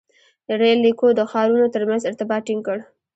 •رېل 0.59 0.79
لیکو 0.85 1.07
د 1.17 1.21
ښارونو 1.31 1.67
تر 1.75 1.81
منځ 1.89 2.03
ارتباط 2.09 2.41
ټینګ 2.47 2.61
کړ. 2.67 2.77